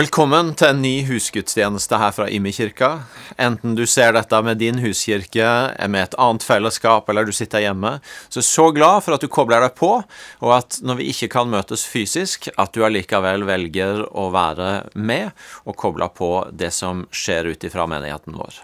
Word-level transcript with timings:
Velkommen 0.00 0.54
til 0.56 0.70
en 0.70 0.78
ny 0.80 1.02
husgudstjeneste 1.04 1.98
her 2.00 2.12
fra 2.16 2.24
Imi-kirka. 2.32 2.88
Enten 3.42 3.74
du 3.76 3.82
ser 3.90 4.14
dette 4.16 4.38
med 4.46 4.56
din 4.62 4.78
huskirke, 4.80 5.48
med 5.92 6.06
et 6.06 6.16
annet 6.16 6.46
fellesskap, 6.46 7.10
eller 7.10 7.28
du 7.28 7.34
sitter 7.36 7.66
hjemme, 7.66 7.98
så 8.32 8.40
er 8.40 8.46
så 8.46 8.70
glad 8.72 9.04
for 9.04 9.18
at 9.18 9.20
du 9.20 9.28
kobler 9.28 9.60
deg 9.66 9.74
på, 9.76 9.90
og 10.40 10.54
at 10.56 10.80
når 10.80 11.02
vi 11.02 11.10
ikke 11.12 11.28
kan 11.34 11.52
møtes 11.52 11.84
fysisk, 11.84 12.48
at 12.56 12.72
du 12.72 12.86
allikevel 12.86 13.44
velger 13.50 14.06
å 14.08 14.30
være 14.32 14.72
med 14.96 15.34
og 15.66 15.76
koble 15.84 16.08
på 16.16 16.32
det 16.48 16.72
som 16.72 17.04
skjer 17.12 17.52
ut 17.52 17.68
ifra 17.68 17.84
menigheten 17.90 18.40
vår. 18.40 18.62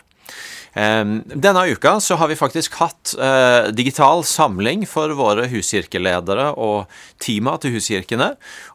Ehm, 0.77 1.23
denne 1.27 1.63
uka 1.73 1.95
så 2.05 2.19
har 2.21 2.29
vi 2.29 2.37
faktisk 2.37 2.75
hatt 2.83 3.15
eh, 3.17 3.69
digital 3.73 4.21
samling 4.29 4.83
for 4.89 5.15
våre 5.17 5.47
huskirkeledere 5.49 6.51
og 6.53 6.91
teama 7.23 7.55
til 7.63 7.79
huskirkene. 7.79 8.35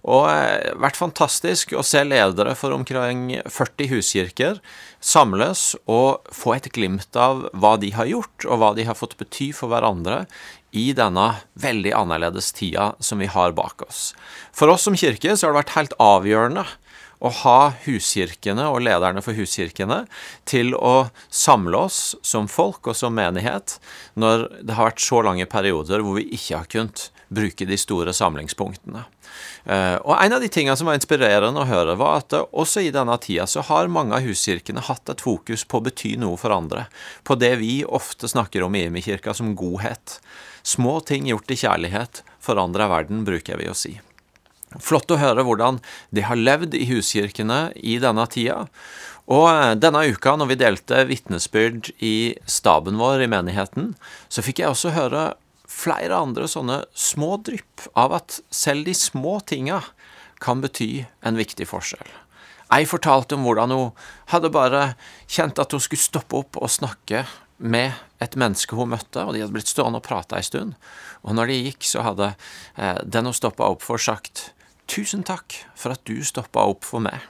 Og 0.09 0.25
eh, 0.31 0.71
vært 0.81 0.97
fantastisk 0.97 1.75
å 1.77 1.85
se 1.85 2.01
ledere 2.07 2.55
for 2.57 2.73
omkring 2.73 3.35
40 3.45 3.91
huskirker 3.93 4.57
samles 4.97 5.75
og 5.85 6.25
få 6.33 6.55
et 6.57 6.71
glimt 6.73 7.13
av 7.17 7.45
hva 7.53 7.75
de 7.81 7.93
har 7.93 8.09
gjort, 8.09 8.49
og 8.49 8.61
hva 8.61 8.73
de 8.77 8.87
har 8.89 8.97
fått 8.97 9.19
bety 9.21 9.51
for 9.53 9.69
hverandre 9.69 10.23
i 10.71 10.89
denne 10.97 11.27
veldig 11.59 11.93
annerledes 11.93 12.49
tida 12.55 12.95
som 13.03 13.21
vi 13.21 13.29
har 13.29 13.53
bak 13.53 13.83
oss. 13.85 14.15
For 14.55 14.71
oss 14.73 14.87
som 14.87 14.97
kirke 14.97 15.35
så 15.35 15.47
har 15.47 15.53
det 15.53 15.61
vært 15.65 15.77
helt 15.77 15.97
avgjørende 16.01 16.65
å 17.21 17.29
ha 17.43 17.59
huskirkene 17.85 18.65
og 18.71 18.81
lederne 18.85 19.21
for 19.21 19.37
huskirkene 19.37 20.03
til 20.49 20.73
å 20.75 21.11
samle 21.29 21.85
oss 21.87 22.01
som 22.25 22.49
folk 22.49 22.89
og 22.89 22.97
som 22.97 23.13
menighet 23.17 23.77
når 24.19 24.47
det 24.65 24.77
har 24.77 24.89
vært 24.91 25.05
så 25.05 25.21
lange 25.25 25.45
perioder 25.49 26.01
hvor 26.01 26.17
vi 26.17 26.27
ikke 26.33 26.63
har 26.63 26.69
kunnet 26.71 27.09
bruke 27.31 27.65
de 27.65 27.77
store 27.79 28.11
samlingspunktene. 28.13 29.05
Eh, 29.63 29.95
og 30.03 30.17
En 30.17 30.35
av 30.35 30.41
de 30.43 30.49
tingene 30.51 30.75
som 30.75 30.89
var 30.89 30.97
inspirerende 30.99 31.61
å 31.61 31.69
høre, 31.69 31.95
var 31.95 32.19
at 32.19 32.35
også 32.35 32.83
i 32.83 32.91
denne 32.91 33.15
tida 33.23 33.47
så 33.47 33.63
har 33.69 33.91
mange 33.91 34.17
av 34.17 34.25
huskirkene 34.25 34.83
hatt 34.83 35.09
et 35.13 35.23
fokus 35.23 35.63
på 35.63 35.79
å 35.79 35.85
bety 35.87 36.17
noe 36.19 36.39
for 36.41 36.51
andre. 36.51 36.87
På 37.23 37.39
det 37.39 37.53
vi 37.61 37.81
ofte 37.85 38.27
snakker 38.27 38.67
om 38.67 38.75
i 38.75 38.83
Imi-kirka 38.89 39.35
som 39.37 39.55
godhet. 39.55 40.19
Små 40.63 40.99
ting 41.07 41.29
gjort 41.31 41.51
i 41.51 41.59
kjærlighet 41.63 42.25
forandrer 42.41 42.91
verden, 42.91 43.23
bruker 43.25 43.61
vi 43.61 43.69
å 43.71 43.77
si. 43.77 43.99
Flott 44.79 45.11
å 45.11 45.19
høre 45.19 45.43
hvordan 45.43 45.81
de 46.15 46.23
har 46.23 46.39
levd 46.39 46.77
i 46.77 46.85
huskirkene 46.87 47.73
i 47.75 47.97
denne 47.99 48.23
tida. 48.31 48.63
Og 49.31 49.47
eh, 49.49 49.73
denne 49.79 50.05
uka, 50.07 50.37
når 50.39 50.51
vi 50.53 50.59
delte 50.61 51.03
vitnesbyrd 51.09 51.91
i 51.99 52.15
staben 52.47 52.99
vår 53.01 53.25
i 53.25 53.31
menigheten, 53.31 53.93
så 54.31 54.43
fikk 54.45 54.63
jeg 54.63 54.71
også 54.71 54.95
høre 54.95 55.31
flere 55.71 56.17
andre 56.17 56.47
sånne 56.51 56.81
små 56.95 57.37
drypp 57.43 57.87
av 57.99 58.15
at 58.17 58.39
selv 58.51 58.87
de 58.87 58.95
små 58.95 59.39
tinga 59.47 59.81
kan 60.41 60.63
bety 60.63 61.05
en 61.27 61.39
viktig 61.39 61.67
forskjell. 61.69 62.07
Ei 62.71 62.87
fortalte 62.87 63.35
om 63.35 63.43
hvordan 63.43 63.73
hun 63.75 63.91
hadde 64.31 64.51
bare 64.55 64.93
kjent 65.27 65.59
at 65.59 65.75
hun 65.75 65.83
skulle 65.83 66.01
stoppe 66.01 66.39
opp 66.39 66.59
og 66.59 66.71
snakke 66.71 67.25
med 67.61 67.93
et 68.23 68.35
menneske 68.39 68.75
hun 68.75 68.89
møtte, 68.93 69.21
og 69.21 69.35
de 69.35 69.43
hadde 69.43 69.53
blitt 69.53 69.69
stående 69.69 69.99
og 69.99 70.07
prate 70.07 70.39
ei 70.39 70.45
stund. 70.45 70.73
Og 71.27 71.35
når 71.37 71.51
de 71.51 71.59
gikk, 71.67 71.85
så 71.85 72.05
hadde 72.07 72.31
eh, 72.31 72.97
den 73.03 73.27
hun 73.27 73.37
stoppa 73.37 73.67
opp 73.69 73.83
for, 73.85 74.01
sagt 74.01 74.49
Tusen 74.87 75.23
takk 75.27 75.55
for 75.75 75.93
at 75.93 76.03
du 76.07 76.23
stoppa 76.25 76.65
opp 76.71 76.87
for 76.87 77.03
meg. 77.03 77.21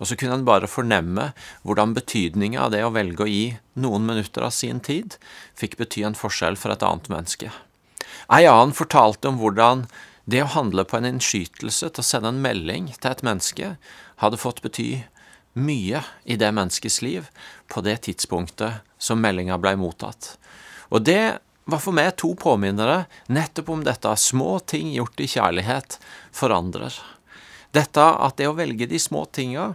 Og 0.00 0.08
så 0.08 0.16
kunne 0.16 0.38
han 0.38 0.46
bare 0.48 0.70
fornemme 0.70 1.30
hvordan 1.62 1.94
betydninga 1.96 2.62
av 2.64 2.74
det 2.74 2.82
å 2.86 2.92
velge 2.94 3.24
å 3.24 3.28
gi 3.30 3.46
noen 3.80 4.06
minutter 4.08 4.46
av 4.46 4.54
sin 4.56 4.80
tid 4.80 5.18
fikk 5.58 5.76
bety 5.80 6.06
en 6.08 6.16
forskjell 6.16 6.56
for 6.56 6.72
et 6.72 6.84
annet 6.86 7.10
menneske. 7.12 7.52
Ei 8.32 8.46
annen 8.48 8.72
fortalte 8.76 9.28
om 9.28 9.38
hvordan 9.40 9.86
det 10.30 10.44
å 10.44 10.52
handle 10.54 10.86
på 10.88 10.98
en 10.98 11.08
innskytelse 11.08 11.90
til 11.90 12.02
å 12.02 12.06
sende 12.06 12.32
en 12.32 12.42
melding 12.42 12.90
til 12.96 13.10
et 13.10 13.24
menneske 13.26 13.74
hadde 14.22 14.40
fått 14.40 14.62
bety 14.64 15.04
mye 15.58 16.02
i 16.24 16.36
det 16.40 16.50
menneskets 16.54 17.00
liv 17.02 17.28
på 17.72 17.82
det 17.84 17.96
tidspunktet 18.06 18.86
som 18.98 19.20
meldinga 19.20 19.58
blei 19.60 19.74
mottatt. 19.80 20.36
Og 20.90 21.04
det 21.06 21.40
var 21.64 21.82
for 21.82 21.96
meg 21.96 22.14
to 22.20 22.32
påminnere 22.38 23.04
nettopp 23.28 23.68
om 23.72 23.84
dette. 23.86 24.10
Små 24.16 24.58
ting 24.60 24.92
gjort 24.94 25.20
i 25.20 25.28
kjærlighet 25.30 25.98
forandrer. 26.32 26.94
Dette 27.76 28.02
at 28.02 28.38
det 28.40 28.48
å 28.50 28.56
velge 28.58 28.88
de 28.90 28.98
små 28.98 29.26
tinga 29.30 29.74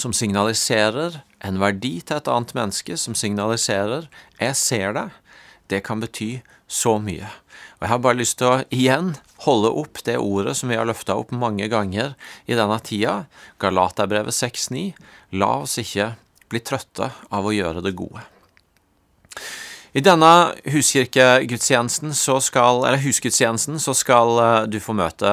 som 0.00 0.14
signaliserer 0.16 1.20
en 1.44 1.58
verdi 1.60 1.98
til 2.00 2.16
et 2.16 2.30
annet 2.30 2.54
menneske, 2.56 2.96
som 2.96 3.14
signaliserer 3.14 4.08
'jeg 4.40 4.56
ser 4.56 4.92
deg', 4.92 5.10
det 5.68 5.84
kan 5.84 6.00
bety 6.00 6.42
så 6.68 6.98
mye. 6.98 7.28
Og 7.76 7.82
Jeg 7.82 7.88
har 7.88 7.98
bare 7.98 8.16
lyst 8.16 8.38
til 8.38 8.46
å 8.46 8.64
igjen 8.70 9.16
holde 9.44 9.70
opp 9.70 10.02
det 10.04 10.16
ordet 10.16 10.56
som 10.56 10.68
vi 10.68 10.76
har 10.76 10.86
løfta 10.86 11.16
opp 11.18 11.32
mange 11.32 11.68
ganger 11.68 12.14
i 12.46 12.54
denne 12.54 12.78
tida, 12.80 13.26
Galaterbrevet 13.58 14.32
6,9. 14.32 14.94
La 15.32 15.62
oss 15.62 15.78
ikke 15.78 16.16
bli 16.48 16.60
trøtte 16.60 17.10
av 17.30 17.44
å 17.44 17.54
gjøre 17.54 17.82
det 17.82 17.96
gode. 17.96 18.31
I 19.92 20.00
denne 20.00 20.28
huskirkegudstjenesten 20.72 22.14
så 22.16 22.38
skal, 22.40 22.86
så 23.76 23.92
skal 23.92 24.38
eh, 24.40 24.60
du 24.72 24.78
få 24.80 24.94
møte 24.96 25.32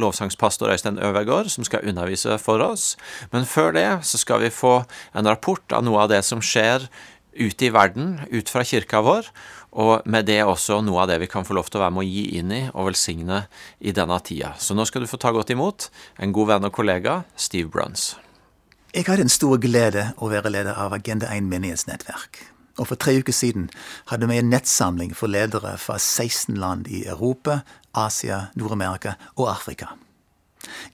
lovsangspastor 0.00 0.72
Øystein 0.72 0.96
Øvergaard, 0.96 1.50
som 1.52 1.66
skal 1.68 1.84
undervise 1.84 2.38
for 2.40 2.64
oss. 2.64 2.94
Men 3.28 3.44
før 3.44 3.74
det 3.76 3.88
så 4.08 4.16
skal 4.16 4.40
vi 4.40 4.48
få 4.48 4.78
en 5.12 5.28
rapport 5.28 5.76
av 5.76 5.84
noe 5.84 6.06
av 6.06 6.14
det 6.14 6.22
som 6.24 6.40
skjer 6.40 6.86
ute 7.36 7.66
i 7.66 7.72
verden, 7.74 8.22
ut 8.32 8.48
fra 8.48 8.64
kirka 8.64 9.02
vår, 9.04 9.28
og 9.76 10.08
med 10.08 10.24
det 10.30 10.40
også 10.48 10.80
noe 10.82 11.02
av 11.02 11.10
det 11.12 11.18
vi 11.20 11.28
kan 11.30 11.44
få 11.44 11.58
lov 11.58 11.68
til 11.68 11.78
å 11.78 11.84
være 11.84 11.94
med 11.94 12.02
å 12.02 12.08
gi 12.08 12.24
inn 12.40 12.54
i 12.56 12.62
og 12.72 12.88
velsigne 12.88 13.42
i 13.84 13.92
denne 13.96 14.16
tida. 14.24 14.54
Så 14.56 14.74
nå 14.74 14.86
skal 14.88 15.04
du 15.04 15.10
få 15.10 15.20
ta 15.20 15.34
godt 15.36 15.52
imot 15.52 15.90
en 16.16 16.32
god 16.32 16.54
venn 16.54 16.70
og 16.70 16.72
kollega, 16.72 17.18
Steve 17.36 17.68
Bruns. 17.68 18.14
Jeg 18.96 19.04
har 19.06 19.20
den 19.20 19.30
store 19.30 19.60
glede 19.60 20.08
å 20.16 20.32
være 20.32 20.50
leder 20.56 20.80
av 20.80 20.96
Agenda 20.96 21.28
1 21.36 21.52
menighetsnettverk. 21.52 22.42
Og 22.78 22.86
for 22.88 23.00
tre 23.00 23.16
uker 23.18 23.34
siden 23.34 23.68
hadde 24.10 24.28
vi 24.30 24.38
en 24.40 24.50
nettsamling 24.52 25.14
for 25.16 25.32
ledere 25.32 25.76
fra 25.78 25.98
16 25.98 26.56
land 26.60 26.88
i 26.88 27.04
Europa, 27.06 27.60
Asia, 27.94 28.46
Nord-Amerika 28.56 29.16
og 29.36 29.50
Afrika. 29.50 29.94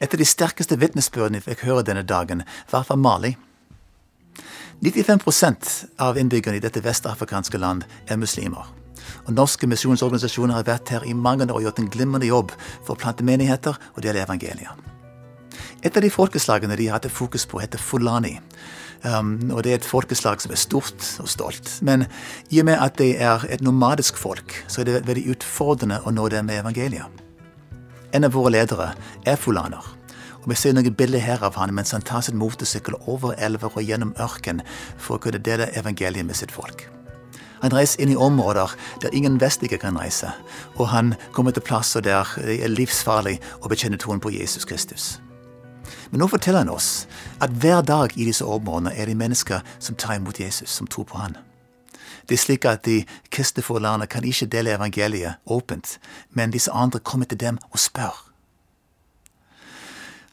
Et 0.00 0.12
av 0.12 0.18
de 0.18 0.26
sterkeste 0.26 0.78
vitnesbyrdene 0.78 1.42
vi 1.42 1.50
fikk 1.50 1.66
høre 1.66 1.84
denne 1.86 2.06
dagen, 2.06 2.44
var 2.70 2.86
fra 2.86 2.96
Mali. 2.96 3.34
95% 4.80 6.00
av 6.04 6.18
innbyggerne 6.20 6.60
i 6.60 6.64
dette 6.64 6.82
vestafrikanske 6.84 7.58
land 7.58 7.86
er 8.06 8.20
muslimer. 8.20 8.66
Og 9.26 9.32
Norske 9.34 9.68
misjonsorganisasjoner 9.70 10.58
har 10.58 10.66
vært 10.66 10.92
her 10.92 11.06
i 11.06 11.14
mange 11.16 11.46
år 11.48 11.56
og 11.58 11.64
gjort 11.64 11.80
en 11.82 11.90
glimrende 11.90 12.28
jobb 12.28 12.52
for 12.84 12.94
å 12.94 13.00
plante 13.00 13.24
menigheter 13.24 13.78
og 13.94 14.02
dele 14.04 14.22
evangeliet. 14.22 14.74
Et 15.82 15.96
av 15.96 16.02
de 16.02 16.10
folkeslagene 16.10 16.76
de 16.76 16.90
hadde 16.90 17.12
fokus 17.12 17.46
på, 17.46 17.60
heter 17.62 17.80
fulani. 17.80 18.36
Um, 19.06 19.50
og 19.54 19.62
det 19.62 19.70
er 19.70 19.78
et 19.78 19.86
folkeslag 19.86 20.40
som 20.42 20.50
er 20.50 20.58
stort 20.58 21.04
og 21.22 21.28
stolt. 21.30 21.68
Men 21.86 22.06
i 22.50 22.58
og 22.60 22.66
med 22.66 22.80
at 22.82 22.96
det 22.98 23.12
er 23.22 23.44
et 23.50 23.62
nomadisk 23.62 24.16
folk, 24.18 24.64
så 24.68 24.80
er 24.82 24.88
det 24.88 25.04
veldig 25.06 25.28
utfordrende 25.36 26.00
å 26.02 26.10
nå 26.14 26.26
dem 26.32 26.48
med 26.48 26.58
evangeliet. 26.64 27.22
En 28.14 28.26
av 28.26 28.34
våre 28.34 28.50
ledere 28.56 28.94
er 29.26 29.38
fulaner. 29.38 29.84
Og 30.42 30.48
Vi 30.50 30.54
ser 30.54 30.74
noen 30.74 30.94
bilder 30.94 31.18
her 31.18 31.42
av 31.42 31.56
han 31.58 31.74
mens 31.74 31.90
han 31.90 32.02
tar 32.02 32.22
sin 32.22 32.38
motorsykkel 32.38 32.94
over 33.06 33.34
elver 33.38 33.70
og 33.74 33.82
gjennom 33.82 34.14
ørken 34.18 34.62
for 34.96 35.16
å 35.16 35.22
kunne 35.22 35.42
dele 35.42 35.70
evangeliet 35.74 36.26
med 36.26 36.38
sitt 36.38 36.54
folk. 36.54 36.88
Han 37.62 37.74
reiser 37.74 38.02
inn 38.02 38.12
i 38.12 38.16
områder 38.16 38.74
der 39.02 39.14
ingen 39.14 39.40
vestlige 39.40 39.78
kan 39.78 39.98
reise, 39.98 40.30
og 40.76 40.88
han 40.88 41.14
kommer 41.32 41.50
til 41.50 41.64
plasser 41.66 42.00
der 42.00 42.28
det 42.36 42.60
er 42.62 42.74
livsfarlig 42.74 43.38
å 43.62 43.70
bekjenne 43.72 43.98
troen 43.98 44.20
på 44.20 44.30
Jesus 44.30 44.64
Kristus. 44.64 45.16
Men 46.10 46.22
nå 46.22 46.28
forteller 46.30 46.64
han 46.64 46.72
oss 46.72 47.06
at 47.40 47.50
hver 47.50 47.82
dag 47.86 48.14
i 48.16 48.28
disse 48.28 48.44
områdene 48.44 48.94
er 48.94 49.10
det 49.10 49.16
mennesker 49.16 49.64
som 49.78 49.98
tar 49.98 50.18
imot 50.20 50.40
Jesus, 50.40 50.70
som 50.70 50.86
tror 50.86 51.08
på 51.10 51.18
han. 51.18 51.36
Det 52.26 52.34
er 52.34 52.42
slik 52.42 52.64
at 52.66 52.84
de 52.86 53.04
kristne 53.30 53.62
forlærerne 53.62 54.06
kan 54.10 54.24
ikke 54.24 54.50
dele 54.50 54.74
evangeliet 54.74 55.38
åpent, 55.46 55.98
men 56.30 56.50
disse 56.50 56.72
andre 56.72 56.98
kommer 56.98 57.26
til 57.26 57.40
dem 57.40 57.58
og 57.70 57.78
spør. 57.78 58.26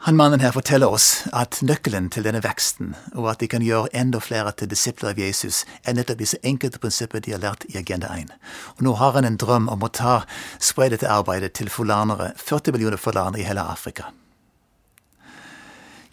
Han 0.03 0.17
mannen 0.19 0.41
her 0.43 0.51
forteller 0.51 0.91
oss 0.91 1.21
at 1.31 1.61
nøkkelen 1.63 2.09
til 2.11 2.25
denne 2.25 2.41
veksten, 2.43 2.89
og 3.15 3.29
at 3.31 3.39
de 3.39 3.47
kan 3.47 3.63
gjøre 3.63 3.93
enda 3.95 4.19
flere 4.19 4.51
til 4.51 4.67
disipler 4.67 5.13
av 5.13 5.21
Jesus, 5.21 5.61
er 5.87 5.95
nettopp 5.95 6.19
disse 6.19 6.41
enkelte 6.43 6.81
prinsipper 6.83 7.23
de 7.23 7.31
har 7.31 7.39
lært 7.39 7.63
i 7.69 7.77
Agenda 7.79 8.09
1. 8.11 8.33
Og 8.75 8.83
nå 8.83 8.97
har 8.99 9.15
han 9.15 9.29
en 9.29 9.39
drøm 9.39 9.69
om 9.71 9.85
å 9.85 9.91
ta 9.95 10.17
spre 10.59 10.89
dette 10.91 11.07
arbeidet 11.07 11.53
til 11.55 11.71
forlanere, 11.71 12.33
40 12.35 12.75
millioner 12.75 12.99
forlanere 12.99 13.45
i 13.45 13.47
hele 13.47 13.63
Afrika. 13.63 14.09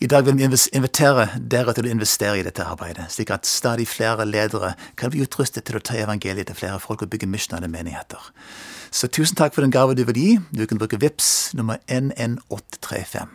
I 0.00 0.06
dag 0.06 0.24
vil 0.24 0.38
vi 0.38 0.46
invitere 0.72 1.26
dere 1.52 1.74
til 1.76 1.84
å 1.84 1.90
investere 1.92 2.38
i 2.40 2.44
dette 2.46 2.64
arbeidet, 2.64 3.10
slik 3.12 3.28
at 3.34 3.44
stadig 3.44 3.84
flere 3.84 4.24
ledere 4.24 4.70
kan 4.96 5.12
bli 5.12 5.20
utrustet 5.20 5.66
til 5.68 5.76
å 5.76 5.82
ta 5.84 5.98
evangeliet 6.00 6.48
til 6.48 6.56
flere 6.56 6.80
folk 6.80 7.04
og 7.04 7.10
bygge 7.12 7.28
misjonale 7.28 7.68
menigheter. 7.68 8.30
Så 8.90 9.10
tusen 9.12 9.36
takk 9.36 9.52
for 9.52 9.60
den 9.60 9.74
gave 9.74 9.98
du 9.98 10.06
vil 10.08 10.16
gi. 10.16 10.30
Du 10.56 10.64
kan 10.64 10.80
bruke 10.80 10.96
VIPS 10.96 11.52
nummer 11.52 11.82
11835. 11.84 13.28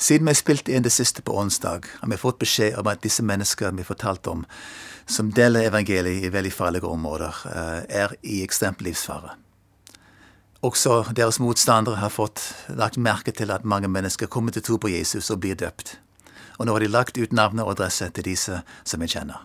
Siden 0.00 0.32
vi 0.32 0.36
spilte 0.40 0.72
inn 0.72 0.88
det 0.88 0.94
siste 0.96 1.20
på 1.20 1.36
onsdag, 1.36 1.84
har 2.00 2.08
vi 2.08 2.16
fått 2.16 2.40
beskjed 2.40 2.80
om 2.80 2.88
at 2.88 3.04
disse 3.04 3.20
menneskene 3.20 3.76
vi 3.82 3.84
fortalte 3.84 4.32
om, 4.32 4.48
som 5.04 5.28
deler 5.28 5.68
evangeliet 5.68 6.24
i 6.24 6.32
veldig 6.32 6.56
farlige 6.56 6.88
områder, 6.88 7.44
eh, 7.52 8.00
er 8.00 8.16
i 8.22 8.40
ekstremt 8.48 8.80
livsfare. 8.80 9.36
Også 10.60 11.06
deres 11.16 11.38
motstandere 11.40 12.02
har 12.02 12.12
fått 12.12 12.42
lagt 12.76 12.98
merke 13.00 13.32
til 13.32 13.48
at 13.50 13.64
mange 13.64 13.88
mennesker 13.88 14.28
kommer 14.28 14.52
til 14.52 14.62
tro 14.66 14.76
på 14.76 14.90
Jesus 14.92 15.30
og 15.32 15.40
blir 15.40 15.56
døpt. 15.56 15.96
Og 16.58 16.66
nå 16.68 16.74
har 16.76 16.84
de 16.84 16.90
lagt 16.92 17.16
ut 17.16 17.32
navnet 17.32 17.64
og 17.64 17.72
adresse 17.78 18.10
til 18.12 18.26
disse 18.26 18.60
som 18.84 19.00
vi 19.00 19.08
kjenner. 19.08 19.40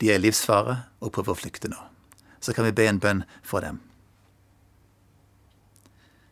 De 0.00 0.08
er 0.08 0.16
i 0.16 0.24
livsfare 0.24 0.78
og 1.04 1.12
prøver 1.12 1.34
å 1.34 1.40
flykte 1.42 1.68
nå. 1.68 1.76
Så 2.40 2.56
kan 2.56 2.64
vi 2.64 2.72
be 2.72 2.86
en 2.88 3.00
bønn 3.02 3.26
for 3.44 3.60
dem. 3.60 3.82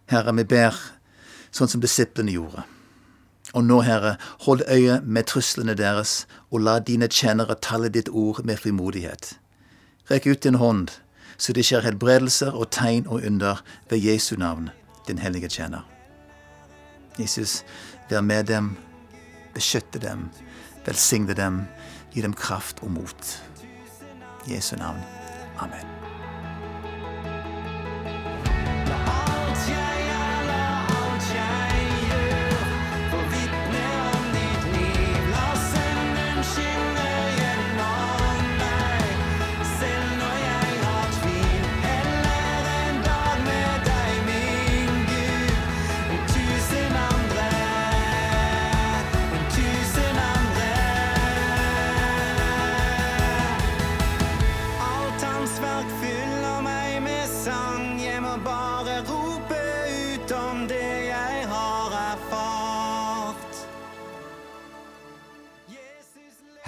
Herre, 0.09 0.33
vi 0.33 0.47
ber 0.49 0.79
sånn 1.53 1.69
som 1.69 1.85
disiplene 1.85 2.33
gjorde. 2.33 2.65
Og 3.53 3.65
nå, 3.65 3.83
Herre, 3.85 4.15
hold 4.47 4.65
øye 4.73 5.03
med 5.05 5.29
truslene 5.29 5.77
deres, 5.77 6.23
og 6.49 6.65
la 6.65 6.79
dine 6.81 7.11
tjenere 7.13 7.59
talle 7.61 7.93
ditt 7.93 8.09
ord 8.09 8.41
med 8.49 8.61
frimodighet. 8.61 9.35
Rekk 10.09 10.31
ut 10.33 10.43
din 10.49 10.57
hånd 10.61 10.97
så 11.39 11.55
det 11.55 11.65
skjer 11.67 11.87
helbredelser 11.87 12.57
og 12.57 12.71
tegn 12.75 13.07
og 13.07 13.23
under 13.27 13.63
ved 13.91 14.03
Jesu 14.03 14.37
navn, 14.37 14.71
din 15.09 15.19
hellige 15.19 15.49
tjener. 15.49 15.87
Jesus, 17.19 17.65
vær 18.11 18.21
med 18.21 18.45
dem, 18.45 18.77
beskytte 19.55 19.99
dem, 19.99 20.29
velsigne 20.87 21.35
dem, 21.35 21.63
gi 22.15 22.23
dem 22.23 22.35
kraft 22.35 22.83
og 22.83 22.91
mot. 22.91 23.39
Jesu 24.49 24.77
navn. 24.77 25.01
Amen. 25.59 25.98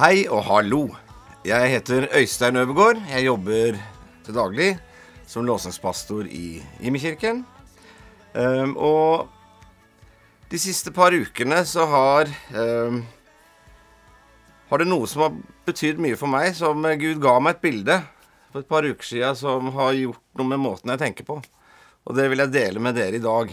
Hei 0.00 0.22
og 0.32 0.46
hallo. 0.46 0.78
Jeg 1.44 1.74
heter 1.74 2.06
Øystein 2.16 2.56
Øvergaard. 2.56 3.02
Jeg 3.10 3.26
jobber 3.26 3.74
til 4.24 4.32
daglig 4.34 4.68
som 5.28 5.44
låsingspastor 5.44 6.24
i 6.24 6.62
Imekirken. 6.80 7.42
Um, 8.32 8.72
og 8.80 9.28
de 10.48 10.60
siste 10.62 10.88
par 10.96 11.12
ukene 11.12 11.58
så 11.68 11.84
har 11.84 12.32
um, 12.56 13.02
Har 14.70 14.80
det 14.80 14.86
noe 14.88 15.04
som 15.10 15.26
har 15.26 15.36
betydd 15.68 16.00
mye 16.00 16.16
for 16.16 16.32
meg, 16.32 16.56
som 16.56 16.80
Gud 16.80 17.20
ga 17.20 17.36
meg 17.36 17.58
et 17.58 17.62
bilde 17.68 17.98
for 18.54 18.64
et 18.64 18.72
par 18.72 18.88
uker 18.88 19.04
siden 19.04 19.36
som 19.36 19.68
har 19.76 19.92
gjort 19.98 20.24
noe 20.40 20.48
med 20.54 20.64
måten 20.64 20.94
jeg 20.94 21.02
tenker 21.04 21.28
på. 21.28 21.42
Og 22.08 22.16
det 22.16 22.30
vil 22.32 22.46
jeg 22.46 22.54
dele 22.56 22.80
med 22.80 22.96
dere 22.96 23.20
i 23.20 23.26
dag. 23.28 23.52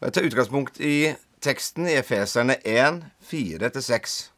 Jeg 0.00 0.16
tar 0.16 0.32
utgangspunkt 0.32 0.80
i 0.80 1.12
teksten 1.44 1.84
i 1.84 2.00
Efeserne 2.00 2.62
1, 2.64 3.04
4-6 3.28 4.37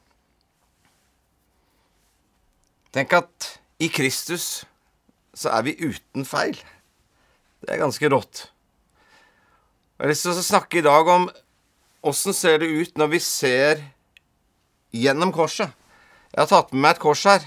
Tenk 2.91 3.13
at 3.15 3.47
i 3.79 3.87
Kristus 3.87 4.65
så 5.33 5.51
er 5.55 5.63
vi 5.63 5.77
uten 5.79 6.25
feil. 6.27 6.57
Det 7.63 7.71
er 7.71 7.79
ganske 7.79 8.09
rått. 8.11 8.49
Jeg 9.95 10.03
har 10.03 10.11
lyst 10.11 10.25
til 10.25 10.33
å 10.35 10.43
snakke 10.43 10.81
i 10.81 10.83
dag 10.83 11.07
om 11.13 11.29
åssen 12.09 12.35
ser 12.35 12.59
det 12.59 12.67
ut 12.67 12.99
når 12.99 13.13
vi 13.13 13.21
ser 13.23 13.83
gjennom 14.91 15.31
korset. 15.31 15.71
Jeg 16.33 16.41
har 16.41 16.51
tatt 16.51 16.71
med 16.73 16.83
meg 16.83 16.95
et 16.95 17.03
kors 17.03 17.23
her. 17.29 17.45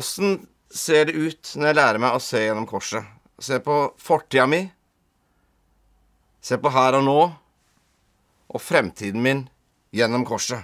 Åssen 0.00 0.38
ser 0.72 1.10
det 1.10 1.18
ut 1.18 1.54
når 1.58 1.70
jeg 1.70 1.78
lærer 1.80 2.02
meg 2.02 2.16
å 2.16 2.22
se 2.22 2.40
gjennom 2.40 2.68
korset? 2.68 3.04
Se 3.42 3.60
på 3.60 3.78
fortida 4.00 4.46
mi. 4.48 4.62
Se 6.40 6.56
på 6.60 6.72
her 6.72 7.00
og 7.00 7.04
nå. 7.04 7.18
Og 8.54 8.62
fremtiden 8.62 9.22
min 9.24 9.44
gjennom 9.94 10.24
korset. 10.28 10.62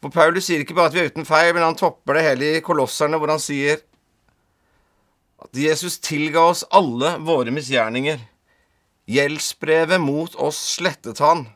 For 0.00 0.12
Paulus 0.12 0.46
sier 0.48 0.62
ikke 0.64 0.76
bare 0.76 0.88
at 0.88 0.96
vi 0.96 1.02
er 1.02 1.10
uten 1.12 1.28
feil, 1.28 1.52
men 1.52 1.64
han 1.64 1.76
topper 1.76 2.16
det 2.16 2.24
hele 2.24 2.50
i 2.56 2.64
Kolosserne, 2.64 3.20
hvor 3.20 3.32
han 3.32 3.42
sier 3.42 3.82
at 5.40 5.56
Jesus 5.56 5.98
tilga 6.04 6.42
oss 6.52 6.64
alle 6.72 7.14
våre 7.24 7.52
misgjerninger. 7.52 8.20
Gjeldsbrevet 9.10 10.00
mot 10.00 10.36
oss 10.40 10.60
slettet 10.76 11.20
han, 11.24 11.46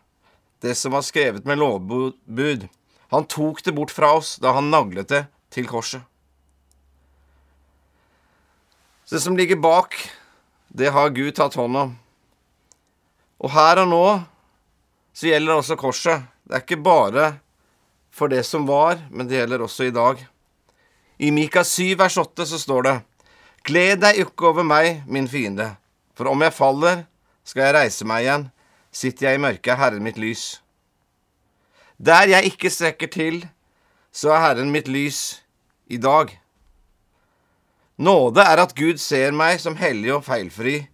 det 0.64 0.74
som 0.76 0.96
var 0.96 1.04
skrevet 1.06 1.46
med 1.48 1.60
lovbud. 1.60 2.66
Han 3.14 3.28
tok 3.30 3.62
det 3.64 3.74
bort 3.76 3.92
fra 3.94 4.14
oss 4.18 4.36
da 4.42 4.54
han 4.56 4.72
naglet 4.72 5.08
det 5.12 5.24
til 5.54 5.68
korset. 5.70 6.02
Så 9.04 9.16
det 9.16 9.24
som 9.24 9.36
ligger 9.36 9.60
bak, 9.60 9.96
det 10.68 10.90
har 10.92 11.12
Gud 11.14 11.36
tatt 11.36 11.56
hånd 11.60 11.76
om. 11.76 11.92
Og 13.44 13.52
her 13.52 13.82
og 13.84 13.90
nå 13.92 14.04
så 15.14 15.28
gjelder 15.28 15.60
også 15.60 15.76
korset. 15.78 16.24
Det 16.48 16.56
er 16.56 16.64
ikke 16.64 16.80
bare 16.82 17.26
for 18.14 18.30
det 18.30 18.44
som 18.46 18.66
var, 18.66 19.00
men 19.10 19.26
det 19.26 19.40
gjelder 19.40 19.64
også 19.64 19.88
i 19.88 19.94
dag. 19.94 20.20
I 21.18 21.30
Mika 21.34 21.64
7 21.66 21.96
vers 21.98 22.16
8 22.18 22.46
så 22.46 22.58
står 22.58 22.82
det:" 22.82 23.00
Gled 23.64 24.02
deg 24.02 24.18
ikke 24.20 24.50
over 24.50 24.62
meg, 24.62 25.02
min 25.06 25.28
fiende, 25.28 25.76
for 26.14 26.28
om 26.28 26.42
jeg 26.42 26.52
faller, 26.52 27.06
skal 27.44 27.62
jeg 27.64 27.74
reise 27.74 28.04
meg 28.04 28.24
igjen. 28.24 28.50
Sitter 28.92 29.26
jeg 29.26 29.34
i 29.34 29.42
mørket, 29.42 29.72
er 29.72 29.76
Herren 29.80 30.04
mitt 30.04 30.18
lys. 30.18 30.60
Der 31.98 32.28
jeg 32.28 32.44
ikke 32.44 32.70
strekker 32.70 33.06
til, 33.06 33.48
så 34.12 34.34
er 34.34 34.40
Herren 34.40 34.70
mitt 34.70 34.88
lys 34.88 35.42
i 35.86 35.96
dag. 35.96 36.28
Nåde 37.96 38.40
er 38.40 38.60
at 38.62 38.74
Gud 38.74 38.98
ser 38.98 39.32
meg 39.32 39.60
som 39.60 39.76
hellig 39.76 40.12
og 40.14 40.24
feilfri, 40.24 40.86